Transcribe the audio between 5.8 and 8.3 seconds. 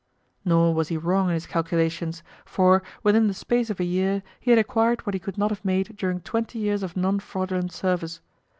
during twenty years of non fraudulent service.